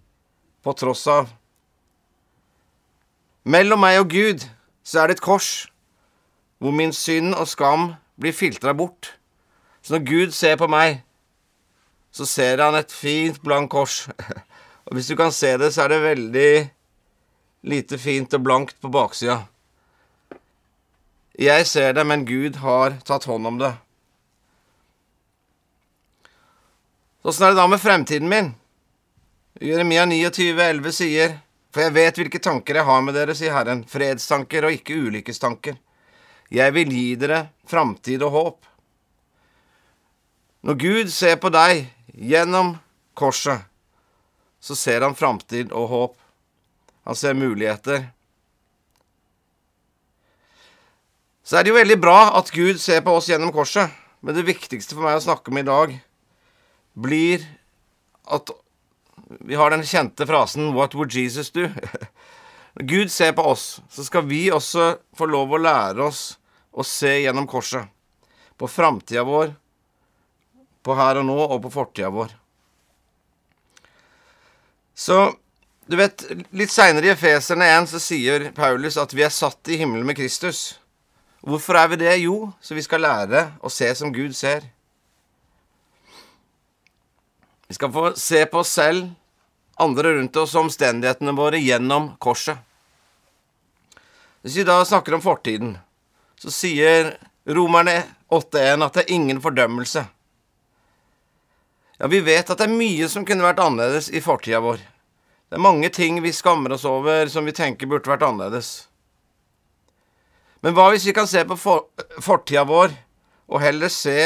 på 0.62 0.72
tross 0.72 1.06
av. 1.06 1.28
Mellom 3.44 3.80
meg 3.80 3.98
og 4.00 4.10
Gud 4.12 4.46
så 4.84 5.02
er 5.02 5.08
det 5.08 5.18
et 5.18 5.24
kors 5.24 5.69
hvor 6.60 6.74
min 6.76 6.92
synd 6.92 7.32
og 7.34 7.48
skam 7.48 7.94
blir 8.20 8.36
filtra 8.36 8.74
bort. 8.76 9.14
Så 9.82 9.96
når 9.96 10.04
Gud 10.04 10.34
ser 10.36 10.58
på 10.60 10.68
meg, 10.68 11.00
så 12.12 12.26
ser 12.28 12.60
han 12.60 12.76
et 12.76 12.92
fint, 12.92 13.40
blankt 13.42 13.72
kors. 13.72 14.02
Og 14.90 14.96
hvis 14.96 15.08
du 15.08 15.14
kan 15.16 15.32
se 15.32 15.54
det, 15.60 15.70
så 15.72 15.84
er 15.84 15.92
det 15.92 16.00
veldig 16.02 16.52
lite 17.70 17.98
fint 18.00 18.32
og 18.34 18.42
blankt 18.42 18.80
på 18.82 18.90
baksida. 18.90 19.44
Jeg 21.38 21.66
ser 21.68 21.94
det, 21.94 22.04
men 22.08 22.24
Gud 22.26 22.58
har 22.64 22.96
tatt 23.06 23.28
hånd 23.30 23.46
om 23.46 23.60
det. 23.60 23.70
Åssen 27.22 27.46
er 27.46 27.54
det 27.54 27.60
da 27.60 27.68
med 27.70 27.80
fremtiden 27.80 28.32
min? 28.32 28.50
Jeremia 29.60 30.08
29, 30.08 30.56
11 30.56 30.96
sier, 30.96 31.38
For 31.70 31.84
jeg 31.84 31.94
vet 31.94 32.16
hvilke 32.18 32.40
tanker 32.42 32.80
jeg 32.80 32.88
har 32.88 33.04
med 33.06 33.14
dere, 33.14 33.36
sier 33.38 33.54
Herren, 33.54 33.84
fredstanker 33.86 34.66
og 34.66 34.74
ikke 34.74 34.96
ulykkestanker 34.98 35.78
jeg 36.50 36.74
vil 36.74 36.90
gi 36.90 37.14
dere 37.18 37.44
framtid 37.70 38.22
og 38.26 38.34
håp. 38.34 38.70
Når 40.66 40.78
Gud 40.82 41.12
ser 41.14 41.38
på 41.40 41.48
deg 41.54 41.86
gjennom 42.12 42.74
korset, 43.16 43.62
så 44.60 44.76
ser 44.76 45.06
han 45.06 45.16
framtid 45.16 45.70
og 45.72 45.86
håp. 45.88 46.16
Han 47.08 47.16
ser 47.16 47.38
muligheter. 47.38 48.10
Så 51.46 51.56
er 51.56 51.64
det 51.64 51.72
jo 51.72 51.78
veldig 51.78 51.98
bra 52.02 52.18
at 52.38 52.50
Gud 52.54 52.82
ser 52.82 53.00
på 53.06 53.14
oss 53.16 53.30
gjennom 53.30 53.54
korset, 53.54 53.88
men 54.20 54.36
det 54.36 54.46
viktigste 54.46 54.94
for 54.94 55.06
meg 55.06 55.16
å 55.18 55.24
snakke 55.24 55.50
om 55.50 55.62
i 55.62 55.66
dag 55.66 55.94
blir 56.98 57.46
at 58.30 58.52
vi 59.46 59.56
har 59.58 59.70
den 59.70 59.86
kjente 59.86 60.26
frasen 60.26 60.74
'What 60.74 60.94
would 60.94 61.14
Jesus 61.14 61.50
do?' 61.50 61.70
Når 62.74 62.86
Gud 62.86 63.10
ser 63.10 63.32
på 63.32 63.42
oss, 63.42 63.80
så 63.90 64.04
skal 64.04 64.26
vi 64.26 64.50
også 64.50 64.98
få 65.16 65.26
lov 65.26 65.50
å 65.50 65.58
lære 65.58 66.04
oss 66.06 66.38
og 66.72 66.86
se 66.86 67.16
gjennom 67.22 67.48
korset. 67.50 67.88
På 68.56 68.68
framtida 68.68 69.24
vår, 69.24 69.54
på 70.84 70.96
her 70.96 71.20
og 71.20 71.26
nå 71.28 71.38
og 71.46 71.58
på 71.64 71.72
fortida 71.72 72.10
vår. 72.12 72.32
Så 74.94 75.16
du 75.90 75.96
vet, 75.96 76.22
litt 76.54 76.70
seinere 76.70 77.08
i 77.08 77.12
Efeserne 77.14 77.66
1 77.66 77.88
så 77.90 78.00
sier 78.02 78.50
Paulus 78.54 78.98
at 79.00 79.14
vi 79.16 79.24
er 79.26 79.32
satt 79.34 79.70
i 79.72 79.80
himmelen 79.80 80.06
med 80.06 80.18
Kristus. 80.18 80.78
Hvorfor 81.40 81.78
er 81.80 81.88
vi 81.90 81.98
det? 82.02 82.12
Jo, 82.20 82.52
så 82.60 82.76
vi 82.76 82.84
skal 82.84 83.02
lære 83.02 83.46
å 83.64 83.72
se 83.72 83.88
som 83.98 84.12
Gud 84.14 84.36
ser. 84.36 84.68
Vi 87.66 87.74
skal 87.74 87.90
få 87.94 88.12
se 88.18 88.44
på 88.50 88.60
oss 88.60 88.74
selv, 88.76 89.08
andre 89.80 90.16
rundt 90.18 90.36
oss 90.36 90.54
og 90.54 90.66
omstendighetene 90.66 91.34
våre 91.38 91.58
gjennom 91.62 92.12
korset. 92.22 92.58
Hvis 94.44 94.60
vi 94.60 94.66
da 94.68 94.78
snakker 94.84 95.16
om 95.16 95.24
fortiden, 95.24 95.74
så 96.40 96.50
sier 96.50 97.16
Romerne 97.44 97.98
8.1 98.32 98.84
at 98.84 98.94
det 98.96 99.02
er 99.02 99.12
ingen 99.12 99.40
fordømmelse. 99.44 100.06
Ja, 102.00 102.08
vi 102.08 102.20
vet 102.24 102.48
at 102.48 102.56
det 102.56 102.64
er 102.64 102.72
mye 102.72 103.08
som 103.12 103.26
kunne 103.28 103.44
vært 103.44 103.60
annerledes 103.60 104.08
i 104.08 104.22
fortida 104.24 104.62
vår. 104.64 104.80
Det 105.50 105.58
er 105.58 105.66
mange 105.66 105.90
ting 105.92 106.22
vi 106.24 106.32
skammer 106.32 106.72
oss 106.72 106.86
over 106.88 107.28
som 107.28 107.44
vi 107.44 107.52
tenker 107.52 107.90
burde 107.90 108.08
vært 108.08 108.24
annerledes. 108.24 108.70
Men 110.64 110.76
hva 110.76 110.88
hvis 110.94 111.04
vi 111.08 111.16
kan 111.16 111.28
se 111.28 111.44
på 111.44 111.58
for 111.60 111.90
fortida 112.24 112.64
vår 112.68 112.94
og 113.50 113.60
heller 113.60 113.92
se 113.92 114.16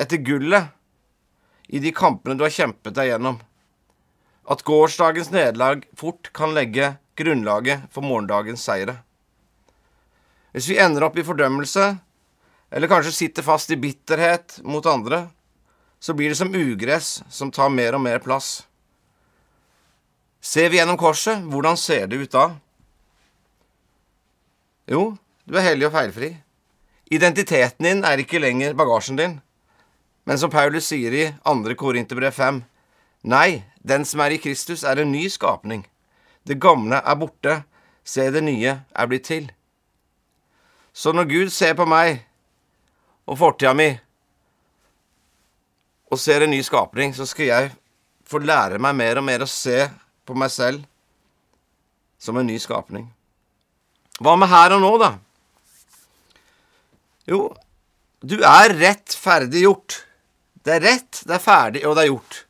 etter 0.00 0.24
gullet 0.24 0.72
i 1.68 1.82
de 1.84 1.92
kampene 1.92 2.38
du 2.38 2.46
har 2.46 2.54
kjempet 2.54 2.96
deg 2.96 3.12
gjennom? 3.12 3.42
At 4.48 4.64
gårsdagens 4.64 5.34
nederlag 5.34 5.84
fort 6.00 6.32
kan 6.32 6.56
legge 6.56 6.94
grunnlaget 7.20 7.90
for 7.92 8.04
morgendagens 8.08 8.64
seire. 8.64 9.02
Hvis 10.52 10.68
vi 10.68 10.78
ender 10.80 11.06
opp 11.06 11.16
i 11.16 11.24
fordømmelse, 11.24 11.86
eller 12.72 12.88
kanskje 12.88 13.12
sitter 13.12 13.44
fast 13.44 13.72
i 13.72 13.80
bitterhet 13.80 14.58
mot 14.64 14.86
andre, 14.86 15.26
så 16.00 16.14
blir 16.16 16.32
det 16.32 16.38
som 16.40 16.52
ugress 16.52 17.22
som 17.30 17.52
tar 17.52 17.72
mer 17.72 17.96
og 17.96 18.02
mer 18.04 18.20
plass. 18.20 18.66
Ser 20.42 20.72
vi 20.72 20.80
gjennom 20.80 20.98
korset, 20.98 21.44
hvordan 21.46 21.78
ser 21.78 22.08
det 22.10 22.18
ut 22.18 22.32
da? 22.34 22.48
Jo, 24.90 25.14
du 25.46 25.56
er 25.56 25.68
hellig 25.68 25.86
og 25.86 25.94
feilfri. 25.94 26.32
Identiteten 27.12 27.86
din 27.86 28.04
er 28.08 28.20
ikke 28.20 28.40
lenger 28.42 28.74
bagasjen 28.74 29.20
din. 29.20 29.38
Men 30.26 30.38
som 30.38 30.50
Paulus 30.50 30.88
sier 30.90 31.14
i 31.14 31.24
2. 31.46 31.76
Korinterbrev 31.78 32.34
5.: 32.34 32.62
Nei, 33.30 33.62
den 33.78 34.04
som 34.04 34.20
er 34.20 34.34
i 34.34 34.42
Kristus, 34.42 34.82
er 34.82 34.98
en 34.98 35.12
ny 35.12 35.28
skapning. 35.28 35.86
Det 36.46 36.60
gamle 36.60 36.98
er 36.98 37.18
borte, 37.18 37.62
se 38.04 38.30
det 38.30 38.42
nye 38.42 38.80
er 38.82 39.06
blitt 39.06 39.28
til. 39.30 39.50
Så 40.92 41.12
når 41.12 41.28
Gud 41.30 41.52
ser 41.52 41.74
på 41.76 41.86
meg 41.88 42.20
og 43.26 43.38
fortida 43.40 43.72
mi 43.76 43.88
og 46.12 46.20
ser 46.20 46.44
en 46.44 46.52
ny 46.52 46.60
skapning, 46.64 47.14
så 47.16 47.24
skal 47.24 47.48
jeg 47.48 47.70
få 48.28 48.42
lære 48.44 48.80
meg 48.82 48.96
mer 48.98 49.20
og 49.20 49.24
mer 49.24 49.44
å 49.44 49.48
se 49.48 49.86
på 50.28 50.36
meg 50.36 50.52
selv 50.52 50.84
som 52.20 52.36
en 52.36 52.46
ny 52.46 52.58
skapning. 52.60 53.06
Hva 54.22 54.36
med 54.38 54.50
her 54.52 54.76
og 54.76 54.82
nå, 54.84 54.92
da? 55.00 55.14
Jo, 57.26 57.46
du 58.20 58.36
er 58.44 58.74
rett 58.76 59.16
ferdig 59.16 59.64
gjort. 59.64 60.02
Det 60.62 60.76
er 60.76 60.84
rett, 60.84 61.22
det 61.26 61.34
er 61.38 61.42
ferdig, 61.42 61.82
og 61.88 61.96
det 61.96 62.04
er 62.04 62.12
gjort. 62.12 62.42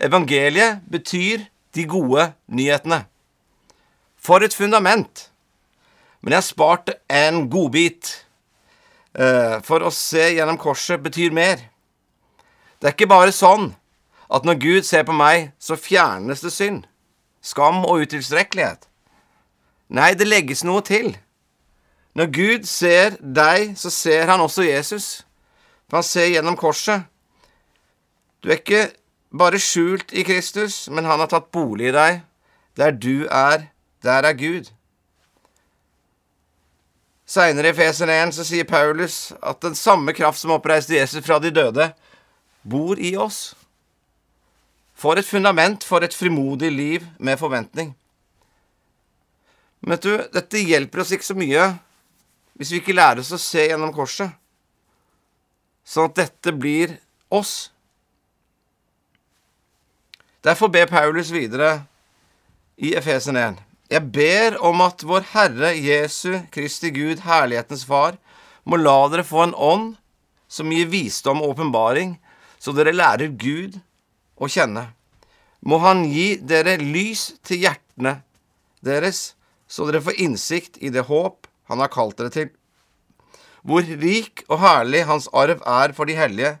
Evangeliet 0.00 0.80
betyr 0.90 1.44
de 1.76 1.84
gode 1.86 2.30
nyhetene. 2.50 3.04
For 4.18 4.42
et 4.42 4.56
fundament. 4.56 5.29
Men 6.20 6.34
jeg 6.34 6.42
har 6.42 6.48
spart 6.48 6.92
en 7.08 7.46
godbit. 7.50 8.12
Eh, 9.14 9.56
for 9.66 9.82
å 9.82 9.90
se 9.94 10.28
gjennom 10.36 10.58
korset 10.60 11.02
betyr 11.02 11.34
mer. 11.34 11.64
Det 12.78 12.88
er 12.88 12.94
ikke 12.94 13.10
bare 13.10 13.34
sånn 13.34 13.72
at 14.30 14.46
når 14.46 14.60
Gud 14.62 14.86
ser 14.86 15.02
på 15.08 15.16
meg, 15.16 15.50
så 15.58 15.76
fjernes 15.80 16.44
det 16.44 16.52
synd 16.54 16.86
skam 17.40 17.84
og 17.88 18.04
utilstrekkelighet. 18.04 18.86
Nei, 19.90 20.12
det 20.14 20.28
legges 20.28 20.62
noe 20.66 20.84
til. 20.86 21.14
Når 22.14 22.32
Gud 22.34 22.66
ser 22.68 23.16
deg, 23.20 23.74
så 23.78 23.90
ser 23.90 24.30
han 24.30 24.42
også 24.44 24.66
Jesus. 24.66 25.08
For 25.88 26.00
han 26.00 26.06
ser 26.06 26.30
gjennom 26.30 26.58
korset. 26.58 27.06
Du 28.40 28.50
er 28.50 28.60
ikke 28.60 28.90
bare 29.36 29.60
skjult 29.62 30.12
i 30.12 30.24
Kristus, 30.26 30.84
men 30.90 31.08
han 31.08 31.22
har 31.22 31.30
tatt 31.30 31.50
bolig 31.54 31.90
i 31.90 31.96
deg. 31.96 32.20
Der 32.78 32.94
du 32.94 33.26
er, 33.26 33.70
der 34.04 34.26
er 34.26 34.36
Gud. 34.38 34.70
Seinere 37.30 37.70
i 37.70 37.76
Feseren 37.78 38.10
1 38.10 38.34
så 38.34 38.44
sier 38.46 38.66
Paulus 38.66 39.30
at 39.38 39.60
den 39.62 39.76
samme 39.78 40.10
kraft 40.16 40.40
som 40.40 40.50
oppreiste 40.56 40.96
Jesus 40.96 41.22
fra 41.22 41.38
de 41.38 41.52
døde, 41.54 41.92
bor 42.66 42.98
i 42.98 43.12
oss. 43.14 43.52
For 44.98 45.16
et 45.16 45.28
fundament 45.28 45.86
for 45.86 46.02
et 46.02 46.16
frimodig 46.16 46.72
liv 46.74 47.06
med 47.18 47.38
forventning. 47.38 47.94
Men 49.80 49.94
vet 49.94 50.08
du, 50.08 50.16
dette 50.34 50.64
hjelper 50.64 51.04
oss 51.04 51.14
ikke 51.14 51.28
så 51.30 51.38
mye 51.38 51.70
hvis 52.58 52.74
vi 52.74 52.82
ikke 52.82 52.98
lærer 52.98 53.22
oss 53.22 53.30
å 53.32 53.38
se 53.40 53.62
gjennom 53.70 53.94
korset, 53.96 54.34
sånn 55.86 56.10
at 56.10 56.18
dette 56.18 56.52
blir 56.52 56.98
oss. 57.32 57.70
Derfor 60.44 60.68
ber 60.68 60.90
Paulus 60.90 61.30
videre 61.32 61.78
i 62.76 62.92
Efesen 62.98 63.38
1. 63.40 63.56
Jeg 63.90 64.06
ber 64.14 64.54
om 64.62 64.84
at 64.84 65.02
vår 65.02 65.24
Herre 65.32 65.72
Jesu 65.74 66.36
Kristi 66.54 66.92
Gud, 66.94 67.24
herlighetens 67.26 67.82
Far, 67.88 68.20
må 68.62 68.78
la 68.78 69.08
dere 69.10 69.24
få 69.26 69.42
en 69.42 69.54
ånd 69.56 69.88
som 70.46 70.70
gir 70.70 70.86
visdom 70.92 71.40
og 71.42 71.56
åpenbaring, 71.56 72.12
så 72.62 72.70
dere 72.76 72.94
lærer 72.94 73.32
Gud 73.34 73.80
å 74.38 74.46
kjenne. 74.46 74.92
Må 75.66 75.80
Han 75.82 76.04
gi 76.06 76.36
dere 76.38 76.76
lys 76.78 77.32
til 77.42 77.64
hjertene 77.64 78.20
deres, 78.86 79.34
så 79.66 79.88
dere 79.88 80.02
får 80.06 80.22
innsikt 80.22 80.78
i 80.78 80.92
det 80.94 81.08
håp 81.10 81.48
Han 81.70 81.82
har 81.82 81.90
kalt 81.90 82.18
dere 82.18 82.30
til. 82.34 82.48
Hvor 83.66 83.82
rik 83.82 84.44
og 84.46 84.62
herlig 84.62 85.02
Hans 85.10 85.26
arv 85.34 85.66
er 85.66 85.96
for 85.98 86.06
de 86.06 86.14
hellige, 86.14 86.60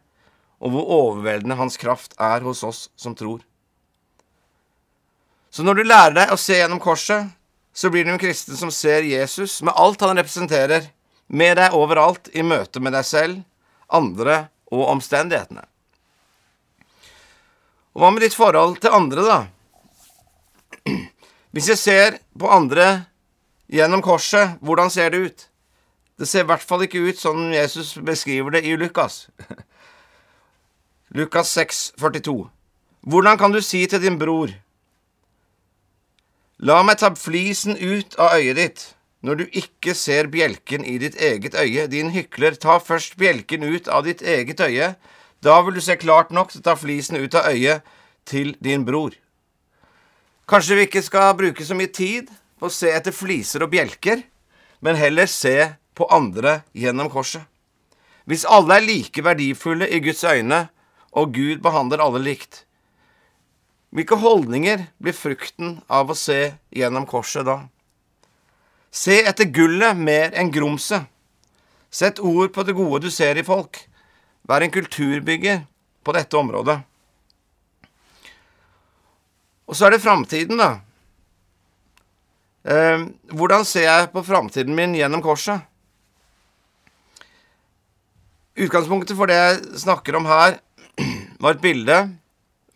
og 0.58 0.74
hvor 0.74 0.90
overveldende 0.98 1.56
Hans 1.62 1.78
kraft 1.78 2.18
er 2.18 2.42
hos 2.42 2.64
oss 2.66 2.88
som 2.98 3.14
tror. 3.14 3.38
Så 5.50 5.66
når 5.66 5.80
du 5.80 5.84
lærer 5.84 6.14
deg 6.14 6.32
å 6.32 6.38
se 6.38 6.58
gjennom 6.58 6.80
korset, 6.82 7.26
så 7.74 7.90
blir 7.90 8.04
du 8.06 8.12
en 8.14 8.22
kristen 8.22 8.56
som 8.58 8.70
ser 8.74 9.06
Jesus 9.06 9.60
med 9.66 9.74
alt 9.76 10.00
han 10.02 10.18
representerer, 10.18 10.90
med 11.26 11.56
deg 11.58 11.74
overalt 11.78 12.30
i 12.34 12.42
møte 12.42 12.82
med 12.82 12.94
deg 12.94 13.06
selv, 13.06 13.42
andre 13.90 14.48
og 14.70 14.88
omstendighetene. 14.96 15.62
Og 17.94 18.02
hva 18.02 18.10
med 18.14 18.22
ditt 18.22 18.38
forhold 18.38 18.78
til 18.82 18.94
andre, 18.94 19.26
da? 19.26 19.38
Hvis 21.50 21.70
jeg 21.72 21.78
ser 21.78 22.18
på 22.38 22.50
andre 22.50 23.06
gjennom 23.70 24.02
korset, 24.02 24.58
hvordan 24.62 24.90
ser 24.90 25.10
det 25.10 25.18
ut? 25.18 25.46
Det 26.18 26.28
ser 26.28 26.44
i 26.44 26.50
hvert 26.50 26.62
fall 26.62 26.84
ikke 26.84 27.02
ut 27.02 27.18
som 27.18 27.50
Jesus 27.50 27.96
beskriver 28.04 28.54
det 28.54 28.62
i 28.68 28.76
Lukas. 28.78 29.28
Lukas 31.18 31.50
6, 31.58 31.92
42. 31.98 32.44
Hvordan 33.10 33.38
kan 33.38 33.54
du 33.54 33.62
si 33.64 33.86
til 33.90 34.02
din 34.02 34.18
bror 34.20 34.52
La 36.60 36.82
meg 36.84 36.98
ta 37.00 37.08
flisen 37.16 37.78
ut 37.80 38.18
av 38.20 38.34
øyet 38.36 38.58
ditt, 38.58 38.80
når 39.24 39.38
du 39.38 39.44
ikke 39.62 39.94
ser 39.96 40.26
bjelken 40.28 40.84
i 40.84 40.98
ditt 41.00 41.16
eget 41.16 41.54
øye. 41.56 41.86
Din 41.88 42.10
hykler, 42.12 42.52
ta 42.52 42.76
først 42.76 43.16
bjelken 43.16 43.64
ut 43.64 43.88
av 43.88 44.04
ditt 44.04 44.20
eget 44.20 44.60
øye, 44.60 44.90
da 45.40 45.56
vil 45.64 45.78
du 45.78 45.80
se 45.80 45.96
klart 45.96 46.28
nok 46.36 46.52
til 46.52 46.60
å 46.60 46.66
ta 46.68 46.74
flisen 46.76 47.16
ut 47.16 47.34
av 47.38 47.48
øyet 47.48 47.86
til 48.28 48.52
din 48.60 48.84
bror. 48.84 49.16
Kanskje 50.44 50.76
vi 50.76 50.84
ikke 50.84 51.04
skal 51.06 51.32
bruke 51.38 51.64
så 51.64 51.76
mye 51.78 51.88
tid 51.96 52.28
på 52.60 52.68
å 52.68 52.74
se 52.74 52.92
etter 52.92 53.16
fliser 53.16 53.64
og 53.64 53.72
bjelker, 53.72 54.20
men 54.84 55.00
heller 55.00 55.30
se 55.32 55.56
på 55.96 56.12
andre 56.12 56.58
gjennom 56.76 57.08
korset. 57.08 57.46
Hvis 58.28 58.44
alle 58.44 58.76
er 58.76 58.84
like 58.84 59.24
verdifulle 59.24 59.88
i 59.88 60.02
Guds 60.04 60.26
øyne, 60.28 60.66
og 61.16 61.32
Gud 61.32 61.64
behandler 61.64 62.04
alle 62.04 62.20
likt, 62.20 62.66
hvilke 63.90 64.18
holdninger 64.22 64.84
blir 65.02 65.14
frukten 65.16 65.78
av 65.90 66.10
å 66.12 66.18
se 66.18 66.52
gjennom 66.74 67.06
korset 67.10 67.46
da? 67.46 67.64
Se 68.90 69.20
etter 69.26 69.50
gullet 69.50 69.98
mer 69.98 70.34
enn 70.38 70.50
grumset. 70.54 71.06
Sett 71.90 72.22
ord 72.22 72.52
på 72.54 72.62
det 72.66 72.76
gode 72.78 73.02
du 73.06 73.10
ser 73.10 73.38
i 73.38 73.46
folk. 73.46 73.80
Vær 74.46 74.62
en 74.62 74.72
kulturbygger 74.74 75.64
på 76.06 76.14
dette 76.14 76.38
området. 76.38 76.78
Og 79.70 79.78
så 79.78 79.86
er 79.86 79.94
det 79.94 80.02
framtiden, 80.02 80.58
da. 80.58 80.70
Eh, 82.66 83.06
hvordan 83.34 83.66
ser 83.66 83.86
jeg 83.86 84.10
på 84.14 84.22
framtiden 84.26 84.74
min 84.74 84.94
gjennom 84.98 85.22
korset? 85.22 85.66
Utgangspunktet 88.58 89.16
for 89.18 89.30
det 89.30 89.38
jeg 89.38 89.82
snakker 89.86 90.18
om 90.18 90.26
her, 90.30 90.58
var 91.42 91.54
et 91.54 91.62
bilde 91.62 92.00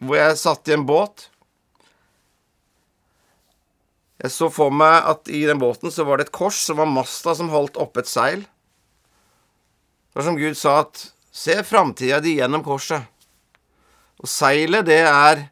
hvor 0.04 0.20
jeg 0.20 0.40
satt 0.40 0.68
i 0.68 0.76
en 0.76 0.86
båt. 0.88 1.28
Jeg 4.24 4.32
så 4.32 4.48
for 4.52 4.72
meg 4.72 5.04
at 5.10 5.28
i 5.28 5.42
den 5.48 5.60
båten 5.60 5.92
så 5.92 6.06
var 6.08 6.20
det 6.20 6.28
et 6.28 6.36
kors 6.36 6.60
som 6.64 6.78
var 6.80 6.88
masta 6.88 7.34
som 7.36 7.50
holdt 7.52 7.76
oppe 7.80 8.04
et 8.04 8.08
seil. 8.10 8.44
Det 10.08 10.20
var 10.20 10.28
som 10.28 10.38
Gud 10.38 10.56
sa 10.58 10.78
at 10.84 11.10
Se 11.34 11.56
framtida 11.66 12.20
di 12.22 12.36
gjennom 12.38 12.62
korset. 12.62 13.02
Og 14.22 14.30
seilet, 14.30 14.86
det 14.86 15.00
er 15.02 15.48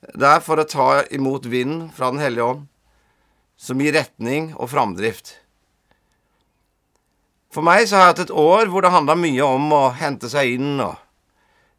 Det 0.00 0.24
er 0.24 0.40
for 0.40 0.56
å 0.56 0.64
ta 0.64 1.02
imot 1.12 1.44
vinden 1.44 1.90
fra 1.92 2.08
Den 2.08 2.22
hellige 2.24 2.44
ånd, 2.44 2.62
som 3.60 3.80
gir 3.84 3.92
retning 3.92 4.54
og 4.56 4.70
framdrift. 4.72 5.34
For 7.52 7.60
meg 7.60 7.84
så 7.84 7.98
har 7.98 8.06
jeg 8.06 8.14
hatt 8.14 8.22
et 8.24 8.32
år 8.32 8.70
hvor 8.72 8.80
det 8.80 8.94
handla 8.94 9.18
mye 9.20 9.44
om 9.44 9.68
å 9.76 9.82
hente 9.92 10.30
seg 10.32 10.54
inn 10.54 10.80
og 10.80 10.96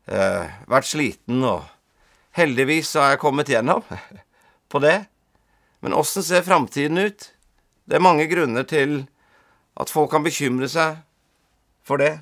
eh, 0.05 0.53
vært 0.69 0.91
sliten, 0.91 1.41
og 1.41 1.65
heldigvis 2.37 2.93
har 2.95 3.13
jeg 3.13 3.21
kommet 3.21 3.51
gjennom 3.51 3.83
på 4.71 4.81
det. 4.83 4.97
Men 5.81 5.93
åssen 5.97 6.23
ser 6.23 6.45
framtiden 6.45 6.97
ut? 6.97 7.31
Det 7.85 7.97
er 7.97 8.03
mange 8.03 8.27
grunner 8.29 8.63
til 8.67 9.05
at 9.79 9.89
folk 9.89 10.11
kan 10.13 10.23
bekymre 10.23 10.69
seg 10.69 10.99
for 11.83 12.01
det. 12.01 12.19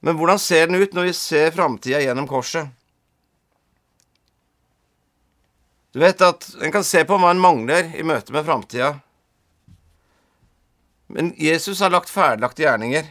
Men 0.00 0.18
hvordan 0.18 0.38
ser 0.38 0.66
den 0.66 0.82
ut 0.82 0.94
når 0.94 1.10
vi 1.10 1.14
ser 1.16 1.54
framtida 1.54 2.02
gjennom 2.02 2.28
korset? 2.30 2.68
Du 5.94 6.02
vet 6.02 6.20
at 6.22 6.44
en 6.62 6.72
kan 6.74 6.84
se 6.84 7.02
på 7.08 7.16
hva 7.18 7.32
en 7.32 7.42
mangler 7.42 7.94
i 7.96 8.04
møte 8.06 8.34
med 8.34 8.44
framtida. 8.46 8.98
Men 11.08 11.32
Jesus 11.40 11.80
har 11.80 11.90
lagt 11.94 12.12
ferdiglagte 12.12 12.66
gjerninger 12.66 13.08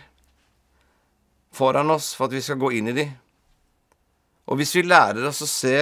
foran 1.58 1.90
oss 1.92 2.12
for 2.14 2.30
at 2.30 2.36
vi 2.38 2.44
skal 2.46 2.60
gå 2.62 2.70
inn 2.78 2.92
i 2.92 2.96
de. 2.96 3.08
Og 4.48 4.60
hvis 4.60 4.74
vi 4.78 4.86
lærer 4.88 5.28
oss 5.28 5.44
å 5.44 5.50
se 5.50 5.76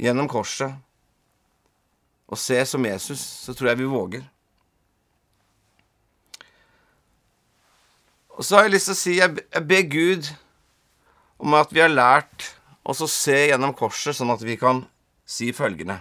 gjennom 0.00 0.28
korset, 0.30 0.72
og 2.28 2.40
se 2.40 2.58
som 2.68 2.84
Jesus, 2.84 3.20
så 3.44 3.54
tror 3.56 3.70
jeg 3.70 3.80
vi 3.80 3.88
våger. 3.88 4.26
Og 8.36 8.44
så 8.44 8.58
har 8.58 8.66
jeg 8.66 8.76
lyst 8.76 8.90
til 8.90 8.94
å 8.94 9.00
si 9.00 9.16
jeg 9.18 9.64
ber 9.66 9.88
Gud 9.90 10.28
om 11.42 11.56
at 11.58 11.72
vi 11.74 11.82
har 11.82 11.90
lært 11.90 12.52
oss 12.88 13.00
å 13.02 13.10
se 13.10 13.36
gjennom 13.48 13.74
korset, 13.76 14.16
sånn 14.16 14.30
at 14.30 14.44
vi 14.44 14.56
kan 14.60 14.84
si 15.28 15.50
følgende 15.52 16.00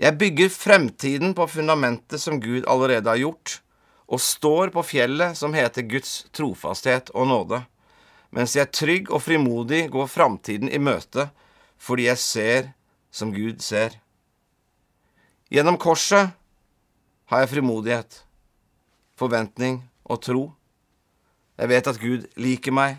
Jeg 0.00 0.16
bygger 0.18 0.50
fremtiden 0.50 1.34
på 1.36 1.46
fundamentet 1.50 2.22
som 2.22 2.40
Gud 2.42 2.64
allerede 2.70 3.10
har 3.10 3.20
gjort, 3.20 3.60
og 4.06 4.20
står 4.20 4.72
på 4.74 4.84
fjellet 4.84 5.36
som 5.38 5.54
heter 5.56 5.86
Guds 5.88 6.24
trofasthet 6.34 7.10
og 7.14 7.28
nåde, 7.30 7.62
mens 8.34 8.56
jeg 8.58 8.72
trygg 8.74 9.10
og 9.14 9.22
frimodig 9.22 9.86
går 9.94 10.10
framtiden 10.10 10.70
i 10.72 10.80
møte 10.82 11.28
fordi 11.84 12.08
jeg 12.08 12.18
ser 12.18 12.70
som 13.14 13.30
Gud 13.34 13.60
ser. 13.62 13.94
Gjennom 15.52 15.76
korset 15.78 16.32
har 17.30 17.42
jeg 17.42 17.52
frimodighet, 17.52 18.16
forventning 19.14 19.82
og 20.02 20.22
tro. 20.24 20.44
Jeg 21.60 21.70
vet 21.70 21.90
at 21.90 22.00
Gud 22.00 22.26
liker 22.40 22.74
meg. 22.74 22.98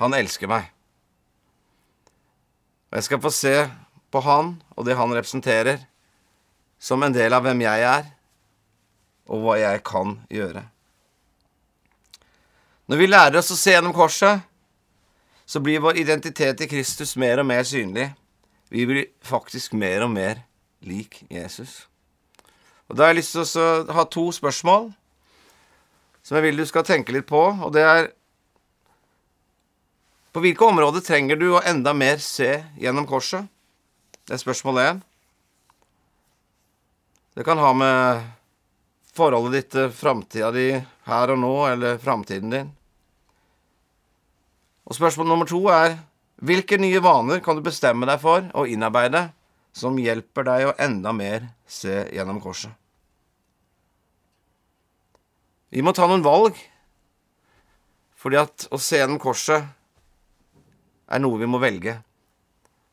Han 0.00 0.16
elsker 0.16 0.50
meg. 0.50 0.70
Og 2.90 2.98
jeg 2.98 3.06
skal 3.06 3.22
få 3.22 3.30
se 3.34 3.54
på 4.10 4.22
han 4.26 4.56
og 4.74 4.88
det 4.88 4.96
han 4.98 5.14
representerer, 5.14 5.84
som 6.80 7.02
en 7.04 7.14
del 7.14 7.36
av 7.36 7.44
hvem 7.44 7.60
jeg 7.62 7.84
er, 7.86 8.08
og 9.30 9.44
hva 9.44 9.58
jeg 9.60 9.82
kan 9.86 10.16
gjøre. 10.32 10.64
Når 12.90 12.98
vi 12.98 13.06
lærer 13.06 13.38
oss 13.38 13.52
å 13.54 13.56
se 13.58 13.70
gjennom 13.70 13.92
korset, 13.94 14.40
så 15.46 15.60
blir 15.62 15.82
vår 15.82 16.00
identitet 16.02 16.64
i 16.64 16.66
Kristus 16.66 17.12
mer 17.14 17.38
og 17.38 17.46
mer 17.46 17.62
synlig. 17.62 18.08
Vi 18.66 18.82
blir 18.86 19.12
faktisk 19.22 19.76
mer 19.78 20.02
og 20.02 20.10
mer 20.10 20.40
lik 20.82 21.20
Jesus. 21.30 21.84
Og 22.90 22.96
Da 22.96 23.04
har 23.04 23.12
jeg 23.12 23.20
lyst 23.20 23.36
til 23.36 23.62
å 23.62 23.92
ha 23.94 24.04
to 24.10 24.24
spørsmål 24.34 24.88
som 26.26 26.36
jeg 26.36 26.48
vil 26.48 26.58
du 26.58 26.66
skal 26.66 26.82
tenke 26.86 27.14
litt 27.14 27.28
på. 27.30 27.38
Og 27.62 27.70
det 27.74 27.84
er 27.86 28.10
På 30.30 30.38
hvilke 30.38 30.62
områder 30.62 31.02
trenger 31.02 31.34
du 31.34 31.48
å 31.50 31.62
enda 31.66 31.90
mer 31.90 32.18
se 32.22 32.62
gjennom 32.78 33.06
korset? 33.06 33.48
Det 34.26 34.34
er 34.34 34.42
spørsmål 34.42 34.76
én. 34.78 35.00
Det 37.34 37.42
kan 37.42 37.58
ha 37.58 37.72
med 37.74 38.28
forholdet 39.14 39.52
ditt 39.52 39.72
til 39.74 39.90
framtida 39.90 40.52
di 40.54 40.68
her 41.06 41.34
og 41.34 41.38
nå, 41.42 41.54
eller 41.66 41.98
framtiden 41.98 42.54
din. 42.54 42.70
Og 44.90 44.96
spørsmål 44.98 45.28
nummer 45.30 45.46
to 45.46 45.60
er 45.70 46.00
hvilke 46.42 46.78
nye 46.80 46.98
vaner 47.04 47.38
kan 47.44 47.54
du 47.54 47.62
bestemme 47.62 48.08
deg 48.08 48.18
for 48.22 48.48
å 48.58 48.66
innarbeide 48.66 49.28
som 49.76 49.98
hjelper 50.00 50.48
deg 50.48 50.66
å 50.66 50.76
enda 50.82 51.12
mer 51.14 51.46
se 51.70 52.08
gjennom 52.10 52.40
korset. 52.42 52.72
Vi 55.70 55.84
må 55.86 55.92
ta 55.94 56.08
noen 56.10 56.24
valg, 56.26 56.56
fordi 58.18 58.40
at 58.40 58.66
å 58.74 58.80
se 58.82 58.98
gjennom 58.98 59.20
korset 59.22 59.68
er 61.06 61.22
noe 61.22 61.38
vi 61.38 61.46
må 61.46 61.60
velge 61.62 62.00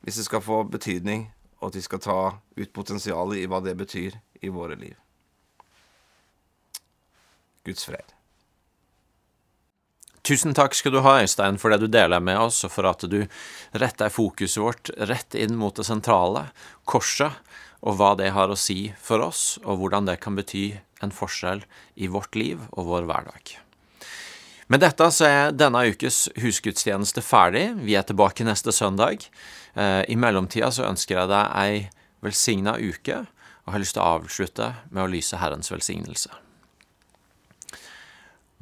hvis 0.05 0.21
det 0.21 0.27
skal 0.27 0.43
få 0.45 0.61
betydning, 0.69 1.25
og 1.57 1.71
at 1.71 1.79
vi 1.79 1.83
skal 1.83 1.99
ta 2.03 2.19
ut 2.55 2.75
potensialet 2.75 3.41
i 3.41 3.47
hva 3.49 3.59
det 3.65 3.73
betyr 3.79 4.19
i 4.45 4.53
våre 4.53 4.77
liv. 4.77 4.93
Guds 7.65 7.89
fred. 7.89 8.16
Tusen 10.27 10.51
takk 10.51 10.73
skal 10.75 10.91
du 10.91 10.99
ha, 11.05 11.21
Øystein, 11.23 11.55
for 11.55 11.71
det 11.71 11.85
du 11.85 11.87
deler 11.87 12.19
med 12.19 12.35
oss, 12.41 12.59
og 12.67 12.73
for 12.73 12.87
at 12.89 13.05
du 13.07 13.21
retter 13.79 14.11
fokuset 14.11 14.59
vårt 14.59 14.89
rett 15.07 15.37
inn 15.39 15.53
mot 15.55 15.75
det 15.77 15.85
sentrale, 15.87 16.49
korset, 16.83 17.37
og 17.79 17.95
hva 17.95 18.09
det 18.19 18.33
har 18.35 18.51
å 18.51 18.57
si 18.59 18.89
for 18.99 19.23
oss, 19.23 19.55
og 19.63 19.79
hvordan 19.79 20.09
det 20.09 20.17
kan 20.19 20.35
bety 20.35 20.65
en 21.05 21.13
forskjell 21.15 21.61
i 21.95 22.09
vårt 22.11 22.35
liv 22.35 22.59
og 22.73 22.89
vår 22.89 23.07
hverdag. 23.07 23.53
Med 24.67 24.83
dette 24.83 25.07
så 25.15 25.29
er 25.29 25.55
denne 25.55 25.85
ukes 25.87 26.25
husgudstjeneste 26.43 27.23
ferdig. 27.23 27.69
Vi 27.87 27.95
er 27.95 28.03
tilbake 28.03 28.43
neste 28.43 28.73
søndag. 28.75 29.23
Eh, 29.79 30.01
I 30.11 30.17
mellomtida 30.19 30.73
så 30.75 30.89
ønsker 30.89 31.21
jeg 31.21 31.31
deg 31.31 31.55
ei 31.61 31.77
velsigna 32.25 32.75
uke, 32.75 33.21
og 33.63 33.77
har 33.77 33.85
lyst 33.85 33.95
til 33.95 34.03
å 34.03 34.11
avslutte 34.17 34.73
med 34.91 35.05
å 35.05 35.09
lyse 35.15 35.39
Herrens 35.39 35.71
velsignelse. 35.71 36.35